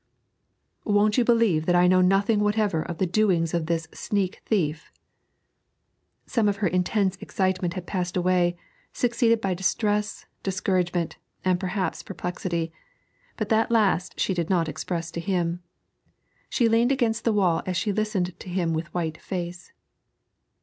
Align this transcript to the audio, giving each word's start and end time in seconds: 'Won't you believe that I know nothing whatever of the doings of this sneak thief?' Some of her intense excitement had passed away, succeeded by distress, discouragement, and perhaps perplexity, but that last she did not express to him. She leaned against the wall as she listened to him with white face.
'Won't 0.83 1.19
you 1.19 1.23
believe 1.23 1.67
that 1.67 1.75
I 1.75 1.85
know 1.85 2.01
nothing 2.01 2.39
whatever 2.39 2.81
of 2.81 2.97
the 2.97 3.05
doings 3.05 3.53
of 3.53 3.67
this 3.67 3.87
sneak 3.93 4.41
thief?' 4.47 4.91
Some 6.25 6.49
of 6.49 6.55
her 6.55 6.67
intense 6.67 7.17
excitement 7.17 7.75
had 7.75 7.85
passed 7.85 8.17
away, 8.17 8.57
succeeded 8.93 9.39
by 9.39 9.53
distress, 9.53 10.25
discouragement, 10.41 11.17
and 11.45 11.59
perhaps 11.59 12.01
perplexity, 12.01 12.71
but 13.37 13.49
that 13.49 13.69
last 13.69 14.19
she 14.19 14.33
did 14.33 14.49
not 14.49 14.67
express 14.67 15.11
to 15.11 15.19
him. 15.19 15.61
She 16.49 16.67
leaned 16.67 16.91
against 16.91 17.23
the 17.23 17.31
wall 17.31 17.61
as 17.67 17.77
she 17.77 17.91
listened 17.93 18.33
to 18.39 18.49
him 18.49 18.73
with 18.73 18.91
white 18.95 19.19
face. 19.21 19.71